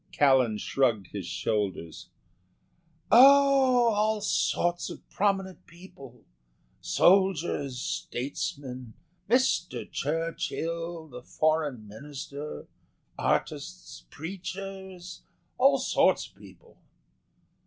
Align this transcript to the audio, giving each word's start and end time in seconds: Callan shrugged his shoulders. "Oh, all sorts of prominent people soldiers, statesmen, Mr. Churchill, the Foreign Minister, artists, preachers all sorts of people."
Callan 0.11 0.57
shrugged 0.57 1.09
his 1.11 1.27
shoulders. 1.27 2.09
"Oh, 3.11 3.89
all 3.93 4.19
sorts 4.19 4.89
of 4.89 5.07
prominent 5.11 5.67
people 5.67 6.25
soldiers, 6.79 7.79
statesmen, 7.79 8.95
Mr. 9.29 9.87
Churchill, 9.91 11.07
the 11.07 11.21
Foreign 11.21 11.87
Minister, 11.87 12.65
artists, 13.15 14.07
preachers 14.09 15.21
all 15.59 15.77
sorts 15.77 16.27
of 16.27 16.33
people." 16.33 16.79